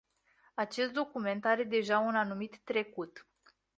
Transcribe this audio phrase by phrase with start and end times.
[0.53, 3.27] Acest document are deja un anumit trecut.